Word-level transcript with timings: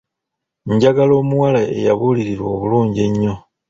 Njagala 0.73 1.13
omuwala 1.21 1.61
eyabuulirirwa 1.77 2.47
obulungi 2.55 2.99
ennyo. 3.07 3.35